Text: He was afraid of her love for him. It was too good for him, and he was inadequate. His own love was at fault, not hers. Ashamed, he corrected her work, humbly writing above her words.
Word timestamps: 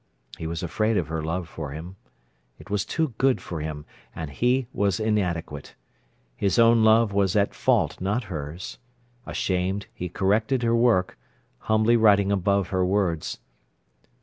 He 0.39 0.47
was 0.47 0.63
afraid 0.63 0.97
of 0.97 1.09
her 1.09 1.21
love 1.23 1.47
for 1.47 1.73
him. 1.73 1.95
It 2.57 2.71
was 2.71 2.85
too 2.85 3.13
good 3.19 3.39
for 3.39 3.61
him, 3.61 3.85
and 4.15 4.31
he 4.31 4.65
was 4.73 4.99
inadequate. 4.99 5.75
His 6.35 6.57
own 6.57 6.83
love 6.83 7.13
was 7.13 7.35
at 7.35 7.53
fault, 7.53 8.01
not 8.01 8.23
hers. 8.23 8.79
Ashamed, 9.27 9.85
he 9.93 10.09
corrected 10.09 10.63
her 10.63 10.75
work, 10.75 11.19
humbly 11.69 11.97
writing 11.97 12.31
above 12.31 12.69
her 12.69 12.83
words. 12.83 13.37